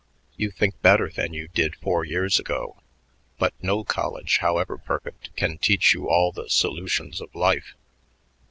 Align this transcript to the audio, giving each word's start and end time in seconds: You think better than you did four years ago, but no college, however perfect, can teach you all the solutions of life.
You 0.35 0.49
think 0.49 0.81
better 0.81 1.09
than 1.11 1.31
you 1.31 1.47
did 1.47 1.75
four 1.75 2.03
years 2.03 2.39
ago, 2.39 2.77
but 3.37 3.53
no 3.61 3.83
college, 3.83 4.37
however 4.39 4.75
perfect, 4.79 5.29
can 5.35 5.59
teach 5.59 5.93
you 5.93 6.09
all 6.09 6.31
the 6.31 6.49
solutions 6.49 7.21
of 7.21 7.35
life. 7.35 7.75